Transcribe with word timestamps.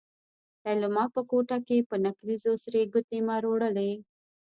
ليلما 0.65 1.03
په 1.15 1.21
کوټه 1.29 1.57
کې 1.67 1.77
په 1.89 1.95
نکريزو 2.05 2.51
سرې 2.63 2.81
ګوتې 2.93 3.19
مروړلې. 3.27 3.91